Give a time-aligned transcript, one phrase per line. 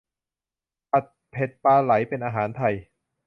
[0.89, 2.75] ผัดเผ็ดปลาไหลเป็นอาหารไทย